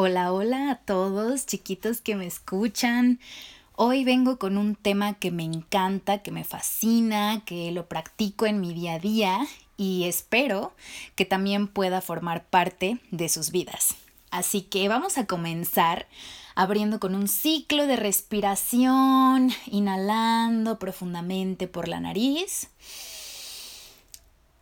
[0.00, 3.18] Hola, hola a todos, chiquitos que me escuchan.
[3.74, 8.60] Hoy vengo con un tema que me encanta, que me fascina, que lo practico en
[8.60, 9.40] mi día a día
[9.76, 10.72] y espero
[11.16, 13.96] que también pueda formar parte de sus vidas.
[14.30, 16.06] Así que vamos a comenzar
[16.54, 22.68] abriendo con un ciclo de respiración, inhalando profundamente por la nariz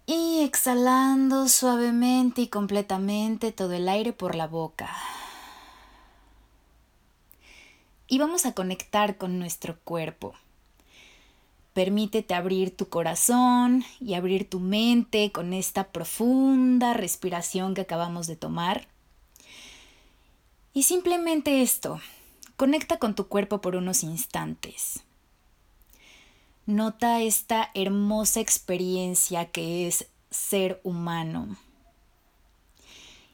[0.07, 4.89] y exhalando suavemente y completamente todo el aire por la boca
[8.09, 10.35] y vamos a conectar con nuestro cuerpo.
[11.73, 18.37] Permítete abrir tu corazón y abrir tu mente con esta profunda respiración que acabamos de
[18.37, 18.89] tomar.
[20.73, 22.01] Y simplemente esto,
[22.57, 25.01] conecta con tu cuerpo por unos instantes.
[26.65, 31.57] Nota esta hermosa experiencia que es ser humano.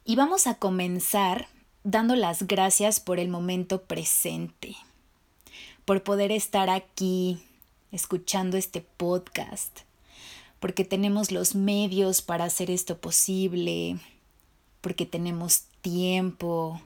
[0.04, 1.46] Y vamos a comenzar
[1.84, 4.76] dando las gracias por el momento presente,
[5.84, 7.42] por poder estar aquí
[7.90, 9.80] escuchando este podcast,
[10.60, 13.98] porque tenemos los medios para hacer esto posible,
[14.80, 16.80] porque tenemos tiempo,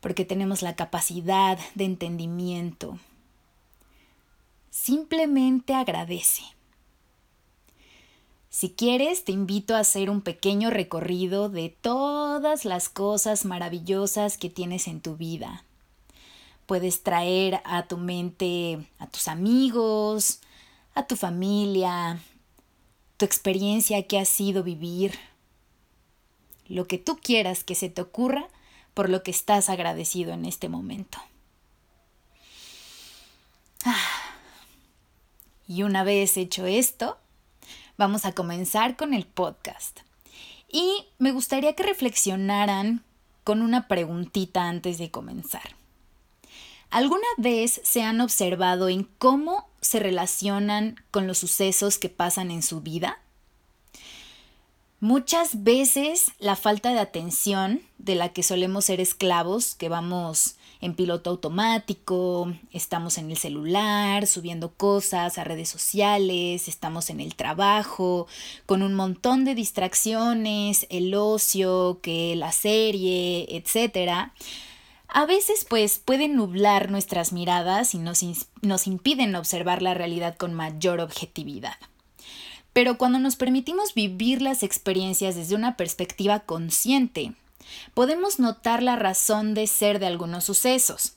[0.00, 2.98] porque tenemos la capacidad de entendimiento.
[4.70, 6.42] Simplemente agradece.
[8.56, 14.48] Si quieres, te invito a hacer un pequeño recorrido de todas las cosas maravillosas que
[14.48, 15.62] tienes en tu vida.
[16.64, 20.40] Puedes traer a tu mente a tus amigos,
[20.94, 22.18] a tu familia,
[23.18, 25.18] tu experiencia que ha sido vivir,
[26.66, 28.48] lo que tú quieras que se te ocurra
[28.94, 31.18] por lo que estás agradecido en este momento.
[33.84, 34.22] Ah.
[35.68, 37.18] Y una vez hecho esto,
[37.98, 40.00] Vamos a comenzar con el podcast.
[40.70, 43.02] Y me gustaría que reflexionaran
[43.42, 45.76] con una preguntita antes de comenzar.
[46.90, 52.62] ¿Alguna vez se han observado en cómo se relacionan con los sucesos que pasan en
[52.62, 53.18] su vida?
[55.06, 60.96] Muchas veces la falta de atención de la que solemos ser esclavos, que vamos en
[60.96, 68.26] piloto automático, estamos en el celular, subiendo cosas a redes sociales, estamos en el trabajo,
[68.66, 74.32] con un montón de distracciones, el ocio, que la serie, etc.
[75.06, 78.24] A veces pues pueden nublar nuestras miradas y nos,
[78.60, 81.76] nos impiden observar la realidad con mayor objetividad.
[82.76, 87.32] Pero cuando nos permitimos vivir las experiencias desde una perspectiva consciente,
[87.94, 91.14] podemos notar la razón de ser de algunos sucesos.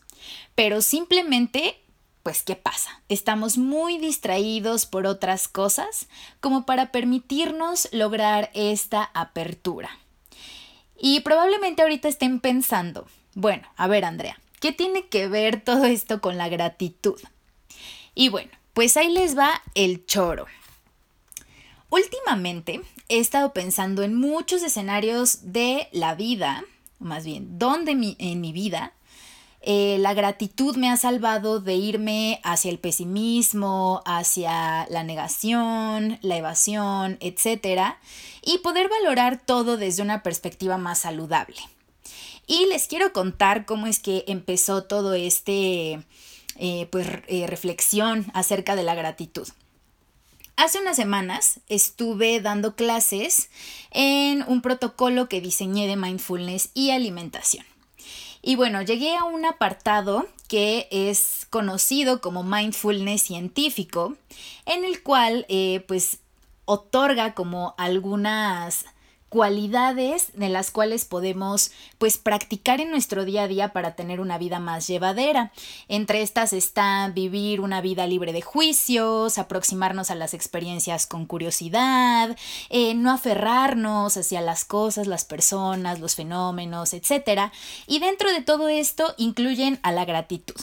[0.55, 1.77] Pero simplemente,
[2.23, 3.01] pues, ¿qué pasa?
[3.09, 6.07] Estamos muy distraídos por otras cosas
[6.39, 9.89] como para permitirnos lograr esta apertura.
[10.97, 13.05] Y probablemente ahorita estén pensando,
[13.35, 17.19] bueno, a ver Andrea, ¿qué tiene que ver todo esto con la gratitud?
[18.15, 20.45] Y bueno, pues ahí les va el choro.
[21.89, 26.63] Últimamente he estado pensando en muchos escenarios de la vida,
[26.99, 28.93] más bien, donde en mi vida
[29.61, 36.37] eh, la gratitud me ha salvado de irme hacia el pesimismo, hacia la negación, la
[36.37, 37.95] evasión, etc.
[38.41, 41.57] Y poder valorar todo desde una perspectiva más saludable.
[42.47, 45.99] Y les quiero contar cómo es que empezó todo este
[46.55, 49.47] eh, pues, eh, reflexión acerca de la gratitud.
[50.59, 53.49] Hace unas semanas estuve dando clases
[53.91, 57.65] en un protocolo que diseñé de mindfulness y alimentación.
[58.41, 64.17] Y bueno, llegué a un apartado que es conocido como mindfulness científico,
[64.65, 66.19] en el cual eh, pues
[66.65, 68.83] otorga como algunas
[69.29, 74.37] cualidades de las cuales podemos pues practicar en nuestro día a día para tener una
[74.37, 75.51] vida más llevadera.
[75.87, 82.35] Entre estas está vivir una vida libre de juicios, aproximarnos a las experiencias con curiosidad,
[82.69, 87.51] eh, no aferrarnos hacia las cosas, las personas, los fenómenos, etc.
[87.87, 90.55] Y dentro de todo esto incluyen a la gratitud.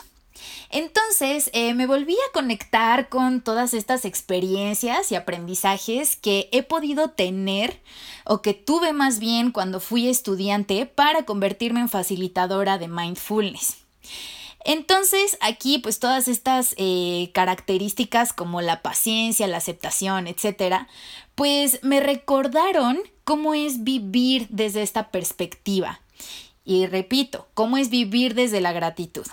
[0.70, 7.10] Entonces eh, me volví a conectar con todas estas experiencias y aprendizajes que he podido
[7.10, 7.80] tener
[8.24, 13.76] o que tuve más bien cuando fui estudiante para convertirme en facilitadora de mindfulness.
[14.64, 20.88] Entonces aquí pues todas estas eh, características como la paciencia, la aceptación, etcétera,
[21.36, 26.00] pues me recordaron cómo es vivir desde esta perspectiva.
[26.64, 29.26] Y repito, cómo es vivir desde la gratitud.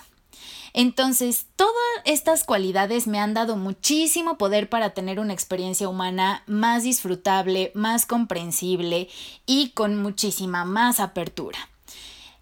[0.76, 1.72] Entonces, todas
[2.04, 8.06] estas cualidades me han dado muchísimo poder para tener una experiencia humana más disfrutable, más
[8.06, 9.08] comprensible
[9.46, 11.70] y con muchísima más apertura.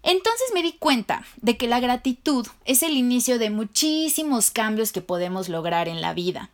[0.01, 5.01] Entonces me di cuenta de que la gratitud es el inicio de muchísimos cambios que
[5.01, 6.49] podemos lograr en la vida.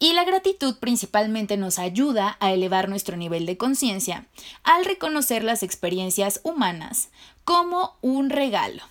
[0.00, 4.26] Y la gratitud principalmente nos ayuda a elevar nuestro nivel de conciencia
[4.64, 7.08] al reconocer las experiencias humanas
[7.44, 8.82] como un regalo,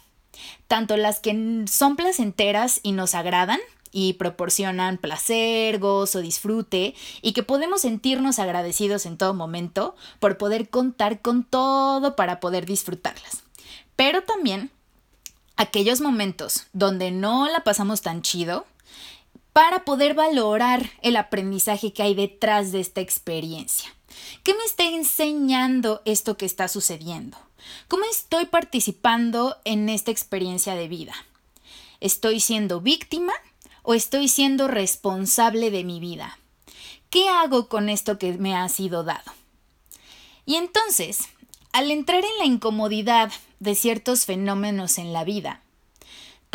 [0.68, 3.60] tanto las que son placenteras y nos agradan
[3.92, 10.70] y proporcionan placer, gozo, disfrute y que podemos sentirnos agradecidos en todo momento por poder
[10.70, 13.44] contar con todo para poder disfrutarlas.
[13.96, 14.72] Pero también
[15.56, 18.66] aquellos momentos donde no la pasamos tan chido,
[19.56, 23.90] para poder valorar el aprendizaje que hay detrás de esta experiencia.
[24.44, 27.38] ¿Qué me está enseñando esto que está sucediendo?
[27.88, 31.14] ¿Cómo estoy participando en esta experiencia de vida?
[32.00, 33.34] ¿Estoy siendo víctima
[33.84, 36.38] o estoy siendo responsable de mi vida?
[37.10, 39.32] ¿Qué hago con esto que me ha sido dado?
[40.46, 41.20] Y entonces,
[41.72, 45.62] al entrar en la incomodidad de ciertos fenómenos en la vida,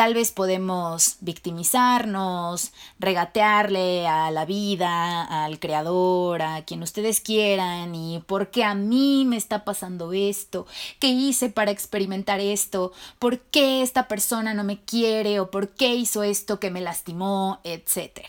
[0.00, 8.20] Tal vez podemos victimizarnos, regatearle a la vida, al creador, a quien ustedes quieran y
[8.20, 10.66] por qué a mí me está pasando esto,
[11.00, 15.94] qué hice para experimentar esto, por qué esta persona no me quiere o por qué
[15.94, 18.22] hizo esto que me lastimó, etc.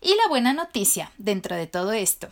[0.00, 2.28] Y la buena noticia dentro de todo esto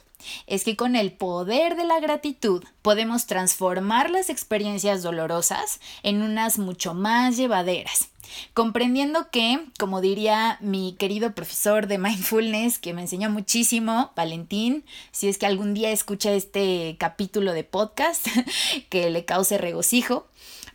[0.47, 6.59] es que con el poder de la gratitud podemos transformar las experiencias dolorosas en unas
[6.59, 8.11] mucho más llevaderas
[8.55, 15.29] comprendiendo que, como diría mi querido profesor de mindfulness, que me enseñó muchísimo, Valentín, si
[15.29, 18.27] es que algún día escucha este capítulo de podcast
[18.89, 20.27] que le cause regocijo,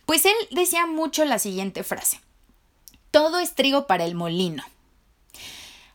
[0.06, 2.20] pues él decía mucho la siguiente frase,
[3.10, 4.64] todo es trigo para el molino.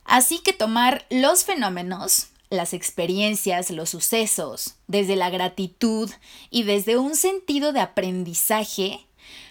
[0.08, 6.10] Así que tomar los fenómenos, las experiencias, los sucesos, desde la gratitud
[6.50, 9.06] y desde un sentido de aprendizaje,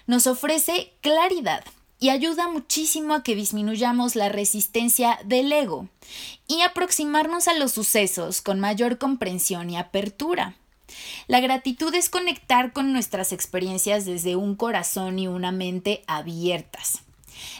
[0.07, 1.63] nos ofrece claridad
[1.99, 5.89] y ayuda muchísimo a que disminuyamos la resistencia del ego
[6.47, 10.55] y aproximarnos a los sucesos con mayor comprensión y apertura.
[11.27, 17.03] La gratitud es conectar con nuestras experiencias desde un corazón y una mente abiertas.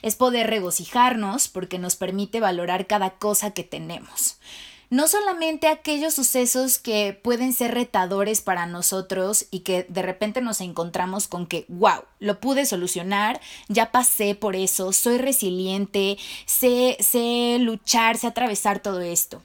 [0.02, 4.38] Es poder regocijarnos porque nos permite valorar cada cosa que tenemos.
[4.90, 10.62] No solamente aquellos sucesos que pueden ser retadores para nosotros y que de repente nos
[10.62, 17.58] encontramos con que, wow, lo pude solucionar, ya pasé por eso, soy resiliente, sé, sé
[17.60, 19.42] luchar, sé atravesar todo esto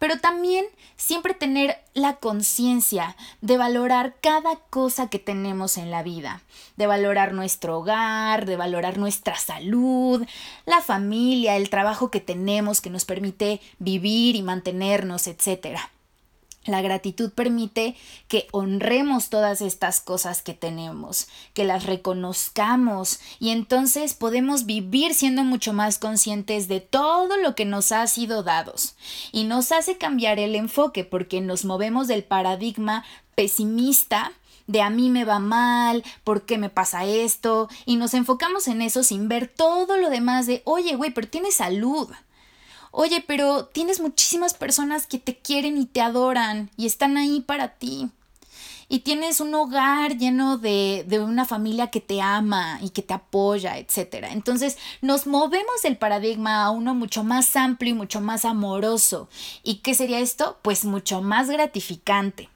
[0.00, 0.64] pero también
[0.96, 6.40] siempre tener la conciencia de valorar cada cosa que tenemos en la vida,
[6.76, 10.26] de valorar nuestro hogar, de valorar nuestra salud,
[10.64, 15.90] la familia, el trabajo que tenemos que nos permite vivir y mantenernos, etcétera.
[16.66, 17.96] La gratitud permite
[18.28, 25.42] que honremos todas estas cosas que tenemos, que las reconozcamos y entonces podemos vivir siendo
[25.42, 28.94] mucho más conscientes de todo lo que nos ha sido dados.
[29.32, 33.04] Y nos hace cambiar el enfoque porque nos movemos del paradigma
[33.34, 34.32] pesimista
[34.66, 37.68] de a mí me va mal, ¿por qué me pasa esto?
[37.86, 41.54] Y nos enfocamos en eso sin ver todo lo demás de, oye, güey, pero tienes
[41.54, 42.08] salud
[42.92, 47.68] Oye, pero tienes muchísimas personas que te quieren y te adoran y están ahí para
[47.68, 48.10] ti.
[48.88, 53.14] Y tienes un hogar lleno de, de una familia que te ama y que te
[53.14, 54.26] apoya, etc.
[54.32, 59.28] Entonces nos movemos del paradigma a uno mucho más amplio y mucho más amoroso.
[59.62, 60.58] ¿Y qué sería esto?
[60.62, 62.49] Pues mucho más gratificante.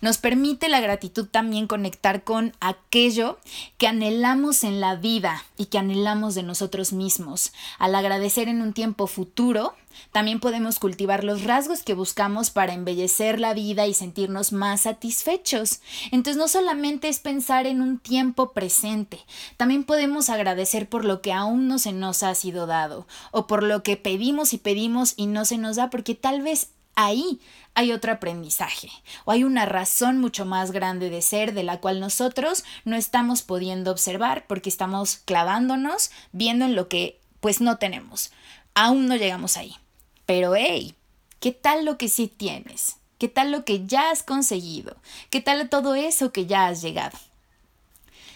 [0.00, 3.38] Nos permite la gratitud también conectar con aquello
[3.78, 7.52] que anhelamos en la vida y que anhelamos de nosotros mismos.
[7.78, 9.74] Al agradecer en un tiempo futuro,
[10.12, 15.80] también podemos cultivar los rasgos que buscamos para embellecer la vida y sentirnos más satisfechos.
[16.10, 19.20] Entonces no solamente es pensar en un tiempo presente,
[19.56, 23.62] también podemos agradecer por lo que aún no se nos ha sido dado o por
[23.62, 27.40] lo que pedimos y pedimos y no se nos da porque tal vez ahí
[27.74, 28.90] hay otro aprendizaje
[29.24, 33.42] o hay una razón mucho más grande de ser de la cual nosotros no estamos
[33.42, 38.32] pudiendo observar porque estamos clavándonos viendo en lo que pues no tenemos.
[38.74, 39.76] Aún no llegamos ahí.
[40.24, 40.96] Pero hey,
[41.38, 42.96] ¿qué tal lo que sí tienes?
[43.18, 44.96] ¿Qué tal lo que ya has conseguido?
[45.30, 47.16] ¿Qué tal todo eso que ya has llegado?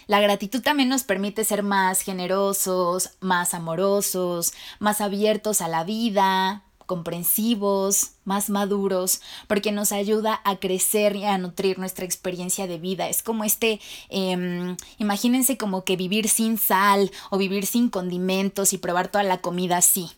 [0.07, 6.63] La gratitud también nos permite ser más generosos, más amorosos, más abiertos a la vida,
[6.91, 13.07] comprensivos, más maduros, porque nos ayuda a crecer y a nutrir nuestra experiencia de vida.
[13.07, 13.79] Es como este,
[14.09, 19.39] em, imagínense como que vivir sin sal o vivir sin condimentos y probar toda la
[19.39, 20.11] comida así.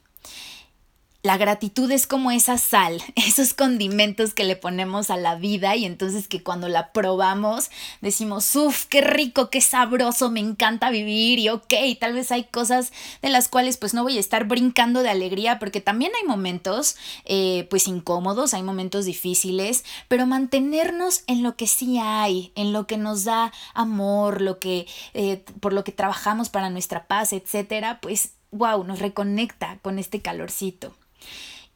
[1.24, 5.86] La gratitud es como esa sal, esos condimentos que le ponemos a la vida y
[5.86, 11.48] entonces que cuando la probamos decimos, uff, qué rico, qué sabroso, me encanta vivir y
[11.48, 15.10] ok, tal vez hay cosas de las cuales pues no voy a estar brincando de
[15.10, 21.56] alegría porque también hay momentos eh, pues incómodos, hay momentos difíciles, pero mantenernos en lo
[21.56, 25.94] que sí hay, en lo que nos da amor, lo que, eh, por lo que
[25.94, 30.94] trabajamos para nuestra paz, etcétera, pues wow, nos reconecta con este calorcito.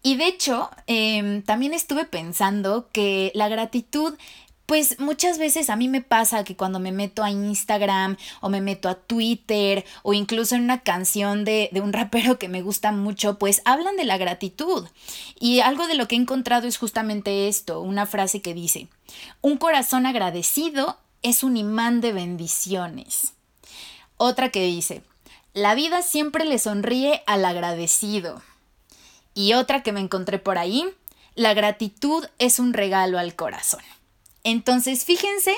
[0.04, 4.16] Y de hecho, em, también estuve pensando que la gratitud
[4.68, 8.60] pues muchas veces a mí me pasa que cuando me meto a Instagram o me
[8.60, 12.92] meto a Twitter o incluso en una canción de, de, un rapero que me gusta
[12.92, 14.86] mucho, pues hablan de la gratitud.
[15.40, 18.90] Y algo de lo que he encontrado es justamente esto, una frase que dice,
[19.42, 23.34] un corazón agradecido es un imán de bendiciones.
[24.18, 25.02] Otra que dice,
[25.54, 28.42] la vida siempre le sonríe al agradecido.
[29.38, 30.84] Y otra que me encontré por ahí,
[31.36, 33.82] la gratitud es un regalo al corazón.
[34.44, 35.54] Entonces, fíjense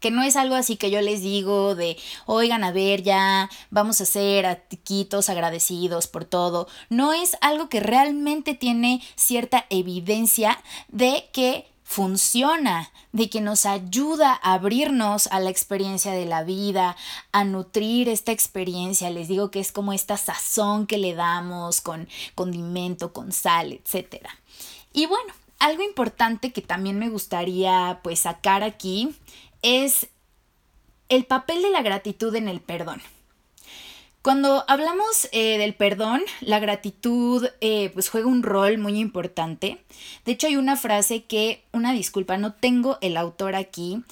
[0.00, 4.02] que no es algo así que yo les digo de, oigan, a ver, ya vamos
[4.02, 6.68] a ser atiquitos agradecidos por todo.
[6.90, 14.38] No es algo que realmente tiene cierta evidencia de que funciona, de que nos ayuda
[14.44, 16.96] a abrirnos a la experiencia de la vida,
[17.32, 19.10] a nutrir esta experiencia.
[19.10, 24.24] Les digo que es como esta sazón que le damos con condimento, con sal, etc.
[24.92, 29.12] Y bueno, algo importante que también me gustaría pues sacar aquí
[29.60, 30.06] es
[31.08, 33.02] el papel de la gratitud en el perdón.
[34.22, 39.82] Cuando hablamos eh, del perdón, la gratitud eh, pues juega un rol muy importante.
[40.26, 44.02] De hecho hay una frase que, una disculpa, no tengo el autor aquí.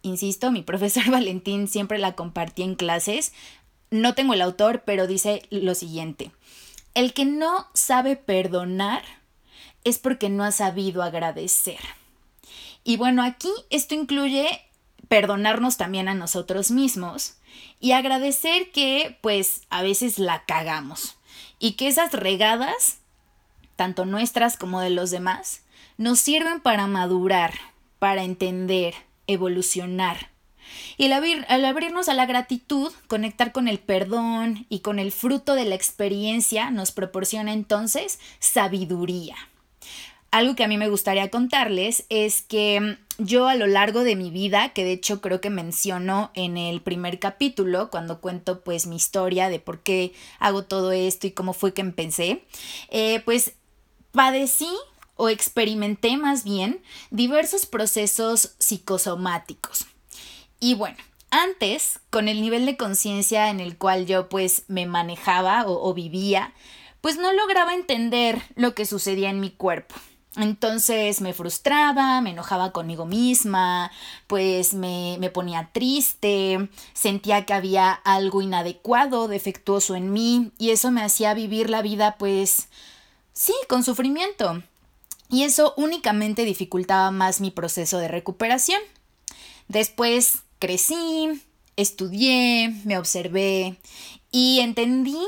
[0.00, 3.34] Insisto, mi profesor Valentín siempre la compartía en clases.
[3.90, 6.30] No tengo el autor, pero dice lo siguiente.
[6.94, 9.02] El que no sabe perdonar
[9.84, 11.80] es porque no ha sabido agradecer.
[12.84, 14.62] Y bueno, aquí esto incluye
[15.08, 17.34] perdonarnos también a nosotros mismos
[17.80, 21.16] y agradecer que pues a veces la cagamos
[21.58, 22.98] y que esas regadas,
[23.76, 25.62] tanto nuestras como de los demás,
[25.98, 27.54] nos sirven para madurar,
[27.98, 28.94] para entender,
[29.26, 30.30] evolucionar.
[30.96, 35.64] Y al, abrirnos a la gratitud, conectar con el perdón y con el fruto de
[35.64, 39.36] la experiencia nos proporciona entonces sabiduría
[40.32, 44.30] algo que a mí me gustaría contarles es que yo a lo largo de mi
[44.30, 48.96] vida, que de hecho creo que menciono en el primer capítulo, cuando cuento pues mi
[48.96, 52.44] historia de por qué hago todo esto y cómo fue que empecé,
[52.90, 53.54] eh, pues
[54.12, 54.70] padecí
[55.16, 59.86] o experimenté más bien diversos procesos psicosomáticos.
[60.58, 60.98] Y bueno,
[61.30, 65.94] antes, con el nivel de conciencia en el cual yo pues me manejaba o, o
[65.94, 66.52] vivía,
[67.00, 69.94] pues no lograba entender lo que sucedía en mi cuerpo.
[70.36, 73.92] Entonces me frustraba, me enojaba conmigo misma,
[74.26, 80.90] pues me, me, ponía triste, sentía que había algo inadecuado, defectuoso en mí y eso
[80.90, 82.68] me hacía vivir la vida pues
[83.34, 84.62] sí, con sufrimiento.
[85.28, 88.80] Y eso únicamente dificultaba más mi proceso de recuperación.
[89.68, 91.42] Después crecí,
[91.82, 93.76] estudié, me observé
[94.30, 95.18] y entendí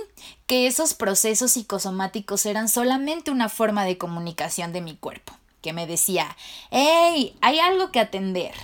[0.46, 5.86] que esos procesos psicosomáticos eran solamente una forma de comunicación de mi cuerpo, que me
[5.86, 6.36] decía,
[6.70, 8.54] hey, hay algo que atender,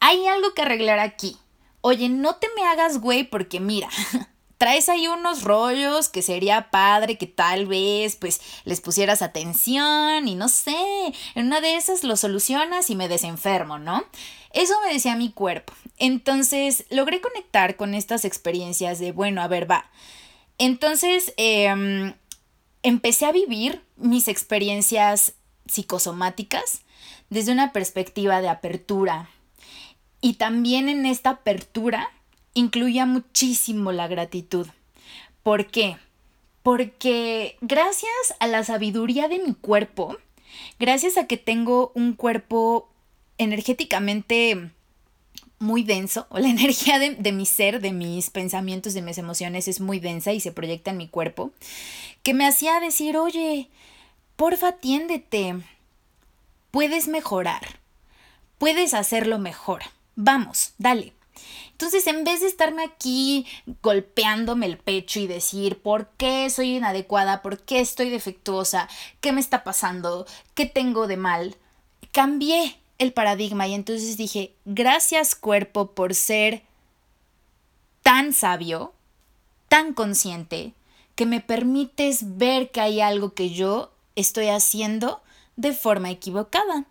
[0.00, 1.36] hay algo que arreglar aquí.
[1.80, 3.88] Oye, no te me hagas güey porque mira,
[4.58, 10.34] traes ahí unos rollos que sería padre que tal vez pues les pusieras atención y
[10.34, 10.76] no sé,
[11.34, 14.04] en una de esas lo solucionas y me desenfermo, ¿no?
[14.52, 15.74] Eso me decía mi cuerpo.
[15.98, 19.90] Entonces logré conectar con estas experiencias de, bueno, a ver, va,
[20.58, 22.14] entonces, em,
[22.82, 25.34] empecé a vivir mis experiencias
[25.66, 26.82] psicosomáticas
[27.28, 29.28] desde una perspectiva de apertura.
[30.20, 32.10] Y también en esta apertura
[32.56, 34.66] incluía muchísimo la gratitud.
[35.42, 35.98] ¿Por qué?
[36.62, 40.16] Porque gracias a la sabiduría de mi cuerpo,
[40.80, 42.88] gracias a que tengo un cuerpo
[43.38, 44.70] energéticamente
[45.58, 49.80] muy denso, o la energía de, mi ser, de mis pensamientos, de mis emociones es
[49.80, 51.52] muy densa y se proyecta en mi cuerpo,
[52.22, 53.68] que me hacía decir, oye,
[54.36, 55.56] porfa, atiéndete,
[56.70, 57.80] puedes mejorar,
[58.56, 59.82] puedes hacerlo mejor,
[60.14, 61.12] vamos, dale.
[61.76, 63.44] Entonces, en vez de estarme aquí
[63.82, 68.88] golpeándome el pecho y decir por qué soy inadecuada, por qué estoy defectuosa,
[69.20, 71.54] qué me está pasando, qué tengo de mal,
[72.12, 76.62] cambié el paradigma y entonces dije, gracias cuerpo por ser
[78.02, 78.94] tan sabio,
[79.68, 80.72] tan consciente,
[81.14, 85.20] que me permites ver que hay algo que yo estoy haciendo
[85.56, 86.86] de forma equivocada.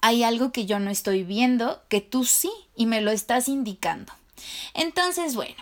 [0.00, 4.12] Hay algo que yo no estoy viendo que tú sí y me lo estás indicando.
[4.74, 5.56] Entonces, bueno,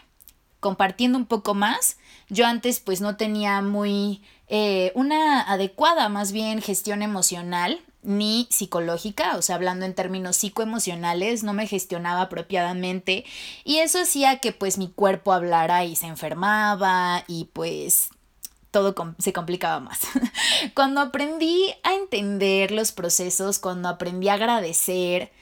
[0.60, 1.96] compartiendo un poco más,
[2.28, 9.36] yo antes pues no tenía muy eh, una adecuada más bien gestión emocional ni psicológica,
[9.36, 13.24] o sea, hablando en términos psicoemocionales, no me gestionaba apropiadamente
[13.64, 18.10] y eso hacía que pues mi cuerpo hablara y se enfermaba y pues
[18.76, 20.00] todo se complicaba más.
[20.74, 25.32] cuando aprendí a entender los procesos, cuando aprendí a agradecer,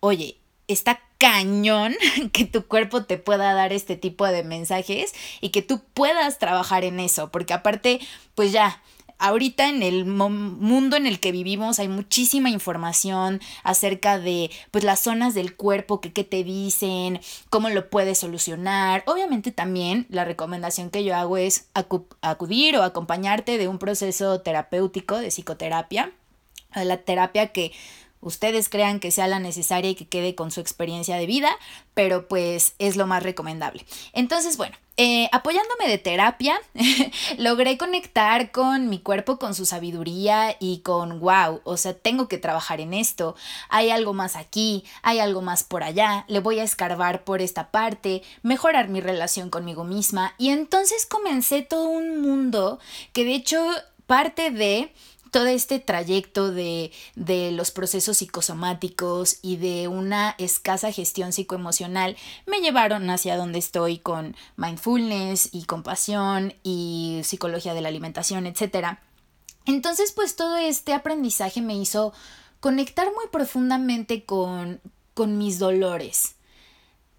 [0.00, 1.94] oye, está cañón
[2.32, 6.84] que tu cuerpo te pueda dar este tipo de mensajes y que tú puedas trabajar
[6.84, 8.00] en eso, porque aparte,
[8.34, 8.82] pues ya,
[9.18, 15.00] ahorita en el mundo en el que vivimos hay muchísima información acerca de pues las
[15.00, 19.02] zonas del cuerpo que, que, te dicen, cómo lo puedes solucionar.
[19.06, 21.68] Obviamente también la recomendación que yo hago es
[22.22, 26.12] acudir o acompañarte de un proceso terapéutico de psicoterapia,
[26.74, 27.72] la terapia que
[28.24, 31.50] ustedes crean que sea la necesaria y que quede con su experiencia de vida,
[31.94, 33.86] pero pues es lo más recomendable.
[34.12, 36.56] Entonces, bueno, eh, apoyándome de terapia,
[37.38, 42.38] logré conectar con mi cuerpo, con su sabiduría y con, wow, o sea, tengo que
[42.38, 43.34] trabajar en esto,
[43.68, 47.72] hay algo más aquí, hay algo más por allá, le voy a escarbar por esta
[47.72, 52.78] parte, mejorar mi relación conmigo misma y entonces comencé todo un mundo
[53.12, 53.66] que de hecho
[54.06, 54.92] parte de
[55.34, 62.60] todo este trayecto de, de, los procesos psicosomáticos y de una escasa gestión psicoemocional me
[62.60, 68.98] llevaron hacia donde estoy con mindfulness y compasión y psicología de la alimentación, etc.
[69.66, 72.12] Entonces, pues todo este aprendizaje me hizo
[72.60, 74.80] conectar muy profundamente con,
[75.14, 76.36] con mis dolores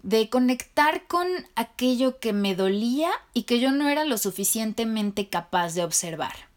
[0.02, 5.74] de conectar con aquello que me dolía y que yo no era lo suficientemente capaz
[5.74, 6.55] de observar.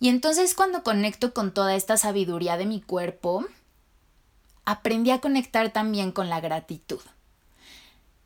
[0.00, 3.44] Y entonces cuando conecto con toda esta sabiduría de mi cuerpo,
[4.64, 7.00] aprendí a conectar también con la gratitud.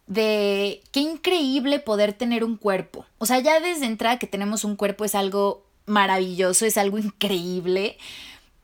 [0.07, 3.07] De qué increíble poder tener un cuerpo.
[3.19, 7.99] O sea, ya desde entrada que tenemos un cuerpo es algo maravilloso, es algo increíble.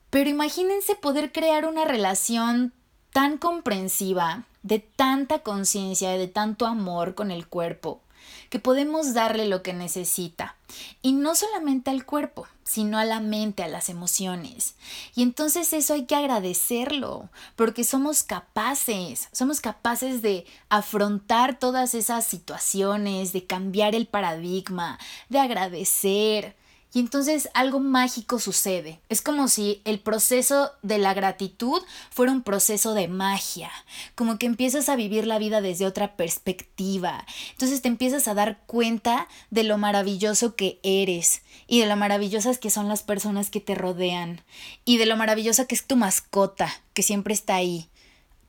[0.09, 2.73] Pero imagínense poder crear una relación
[3.11, 8.01] tan comprensiva, de tanta conciencia, de tanto amor con el cuerpo,
[8.49, 10.55] que podemos darle lo que necesita.
[11.01, 14.75] Y no solamente al cuerpo, sino a la mente, a las emociones.
[15.13, 22.25] Y entonces eso hay que agradecerlo, porque somos capaces, somos capaces de afrontar todas esas
[22.25, 26.55] situaciones, de cambiar el paradigma, de agradecer,
[26.93, 28.99] y entonces algo mágico sucede.
[29.07, 33.71] Es como si el proceso de la gratitud fuera un proceso de magia,
[34.15, 37.25] como que empiezas a vivir la vida desde otra perspectiva.
[37.51, 42.57] Entonces te empiezas a dar cuenta de lo maravilloso que eres y de lo maravillosas
[42.57, 44.41] que son las personas que te rodean
[44.83, 47.89] y de lo maravillosa que es tu mascota, que siempre está ahí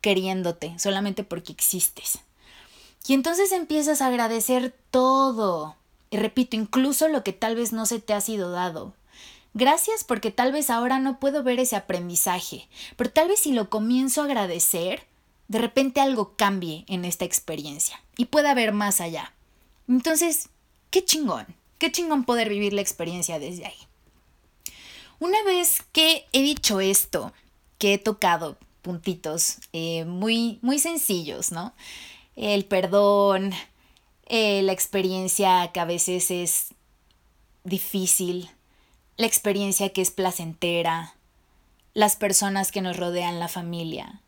[0.01, 2.19] queriéndote solamente porque existes.
[3.07, 5.77] Y entonces empiezas a agradecer todo,
[6.13, 8.93] y repito, incluso lo que tal vez no se te ha sido dado.
[9.55, 13.71] Gracias porque tal vez ahora no puedo ver ese aprendizaje, pero tal vez si lo
[13.71, 15.07] comienzo a agradecer,
[15.49, 19.33] de repente algo cambie en esta experiencia y pueda haber más allá.
[19.89, 20.51] Entonces,
[20.91, 21.47] qué chingón,
[21.79, 23.89] qué chingón poder vivir la experiencia desde ahí.
[25.19, 27.33] Una vez que he dicho esto,
[27.79, 31.73] que he tocado puntitos eh, muy, muy sencillos, ¿no?
[32.37, 33.55] El perdón,
[34.27, 36.69] eh, la experiencia que a veces es
[37.65, 38.51] difícil,
[39.17, 41.15] la experiencia que es placentera,
[41.95, 44.21] las personas que nos rodean, la familia.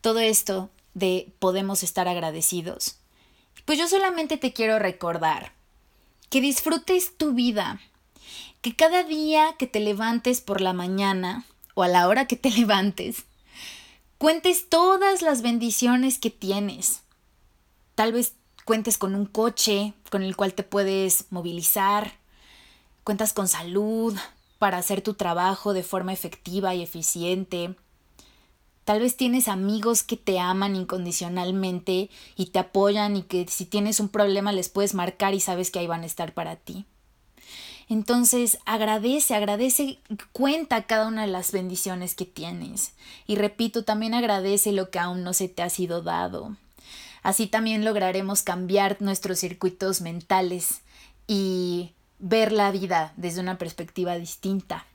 [0.00, 2.98] Todo esto de podemos estar agradecidos.
[3.64, 5.52] Pues yo solamente te quiero recordar
[6.30, 7.80] que disfrutes tu vida,
[8.60, 12.50] que cada día que te levantes por la mañana o a la hora que te
[12.58, 13.24] levantes,
[14.18, 17.02] cuentes todas las bendiciones que tienes.
[17.94, 22.12] Tal vez cuentes con un coche con el cual te puedes movilizar,
[23.02, 24.16] cuentas con salud
[24.58, 27.74] para hacer tu trabajo de forma efectiva y eficiente.
[28.84, 33.98] Tal vez tienes amigos que te aman incondicionalmente y te apoyan y que si tienes
[33.98, 36.84] un problema les puedes marcar y sabes que ahí van a estar para ti.
[37.88, 39.98] Entonces agradece, agradece,
[40.32, 42.92] cuenta cada una de las bendiciones que tienes.
[43.26, 46.56] Y repito, también agradece lo que aún no se te ha sido dado.
[47.24, 50.82] Así también lograremos cambiar nuestros circuitos mentales
[51.26, 54.86] y ver la vida desde una perspectiva distinta.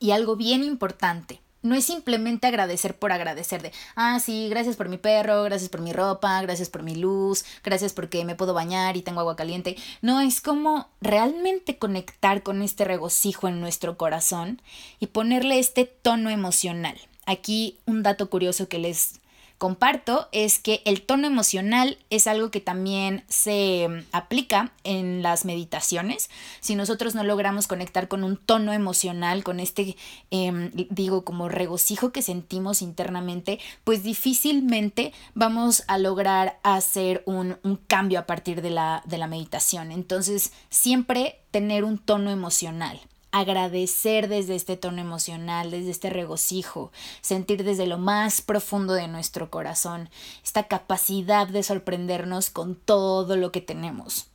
[0.00, 4.88] Y algo bien importante, no es simplemente agradecer por agradecer de, ah, sí, gracias por
[4.88, 8.96] mi perro, gracias por mi ropa, gracias por mi luz, gracias porque me puedo bañar
[8.96, 9.76] y tengo agua caliente.
[10.00, 14.62] No, es como realmente conectar con este regocijo en nuestro corazón
[15.00, 16.96] y ponerle este tono emocional.
[17.26, 19.20] Aquí un dato curioso que les
[19.58, 25.44] comparto es que el tono emocional es algo que también se mm, aplica en las
[25.44, 26.30] meditaciones.
[26.60, 29.96] Si nosotros no logramos conectar con un tono emocional, con este,
[30.30, 37.76] em, digo, como regocijo que sentimos internamente, pues difícilmente vamos a lograr hacer un, un
[37.76, 39.92] cambio a partir de la, de la meditación.
[39.92, 43.00] Entonces, siempre tener un tono emocional
[43.38, 49.50] agradecer desde este tono emocional, desde este regocijo, sentir desde lo más profundo de nuestro
[49.50, 50.08] corazón
[50.42, 54.28] esta capacidad de sorprendernos con todo lo que tenemos,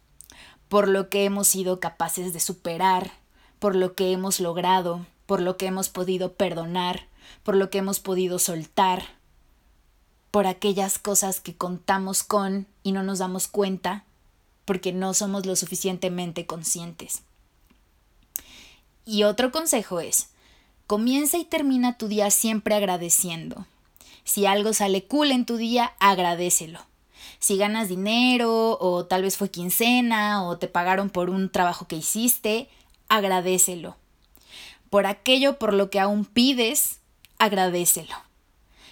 [0.69, 3.11] por lo que hemos sido capaces de superar,
[3.57, 7.07] por lo que hemos logrado, por lo que hemos podido perdonar,
[7.41, 9.03] por lo que hemos podido soltar,
[10.29, 14.05] por aquellas cosas que contamos con y no nos damos cuenta
[14.65, 17.23] porque no somos lo suficientemente conscientes.
[19.05, 20.29] Y otro consejo es,
[20.85, 23.65] comienza y termina tu día siempre agradeciendo.
[24.23, 26.79] Si algo sale cool en tu día, agradecelo.
[27.39, 31.95] Si ganas dinero o tal vez fue quincena o te pagaron por un trabajo que
[31.95, 32.69] hiciste,
[33.09, 33.97] agradecelo.
[34.91, 36.99] Por aquello por lo que aún pides,
[37.39, 38.15] agradecelo.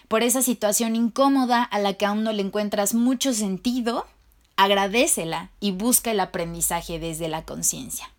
[0.07, 4.07] Por esa situación incómoda a la que aún no le encuentras mucho sentido,
[4.55, 8.09] agradecela y busca el aprendizaje desde la conciencia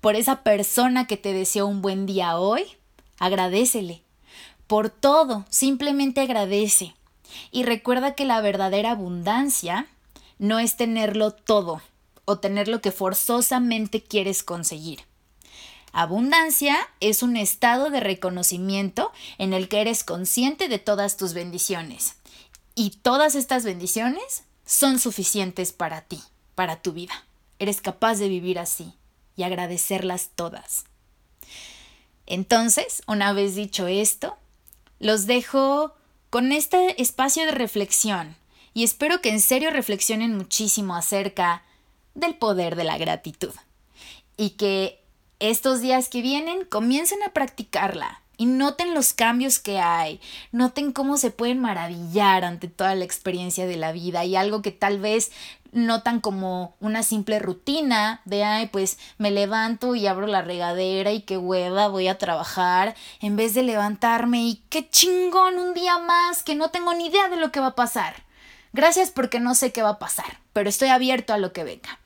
[0.00, 2.64] por esa persona que te deseó un buen día hoy,
[3.18, 4.02] agradecele.
[4.66, 6.94] Por todo, simplemente agradece.
[7.50, 9.86] Y recuerda que la verdadera abundancia
[10.38, 11.82] no es tenerlo todo
[12.24, 15.00] o tener lo que forzosamente quieres conseguir.
[15.92, 22.16] Abundancia es un estado de reconocimiento en el que eres consciente de todas tus bendiciones.
[22.74, 26.20] Y todas estas bendiciones son suficientes para ti,
[26.54, 27.24] para tu vida.
[27.58, 28.94] Eres capaz de vivir así
[29.38, 30.84] y agradecerlas todas.
[32.26, 34.36] Entonces, una vez dicho esto,
[34.98, 35.94] los dejo
[36.28, 38.36] con este espacio de reflexión
[38.74, 41.62] y espero que en serio reflexionen muchísimo acerca
[42.14, 43.54] del poder de la gratitud
[44.36, 45.00] y que
[45.38, 50.20] estos días que vienen comiencen a practicarla y noten los cambios que hay,
[50.52, 54.70] noten cómo se pueden maravillar ante toda la experiencia de la vida y algo que
[54.70, 55.30] tal vez
[55.72, 61.22] notan como una simple rutina de, ay, pues me levanto y abro la regadera y
[61.22, 66.42] qué hueva, voy a trabajar, en vez de levantarme y qué chingón un día más
[66.42, 68.24] que no tengo ni idea de lo que va a pasar.
[68.72, 71.98] Gracias porque no sé qué va a pasar, pero estoy abierto a lo que venga.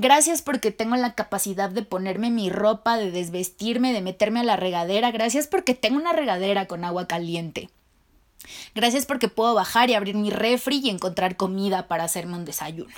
[0.00, 4.54] Gracias porque tengo la capacidad de ponerme mi ropa, de desvestirme, de meterme a la
[4.54, 5.10] regadera.
[5.10, 7.68] Gracias porque tengo una regadera con agua caliente.
[8.76, 12.94] Gracias porque puedo bajar y abrir mi refri y encontrar comida para hacerme un desayuno.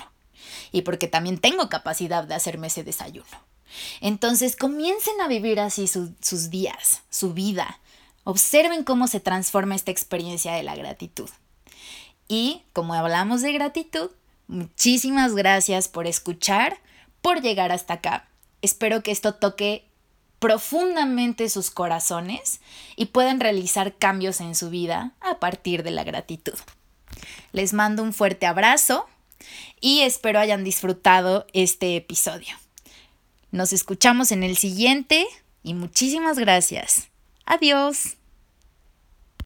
[0.71, 3.25] Y porque también tengo capacidad de hacerme ese desayuno.
[4.01, 7.79] Entonces comiencen a vivir así sus días, su vida.
[8.25, 11.31] Observen cómo se transforma esta experiencia de la gratitud.
[12.27, 14.11] Y como hablamos de gratitud,
[14.51, 16.77] Muchísimas gracias por escuchar,
[17.21, 18.27] por llegar hasta acá.
[18.61, 19.85] Espero que esto toque
[20.39, 22.61] profundamente sus corazones
[22.95, 26.57] y puedan realizar cambios en su vida a partir de la gratitud.
[27.51, 29.07] Les mando un fuerte abrazo
[29.79, 32.55] y espero hayan disfrutado este episodio.
[33.51, 35.27] Nos escuchamos en el siguiente
[35.61, 37.09] y muchísimas gracias.
[37.45, 38.20] Adiós.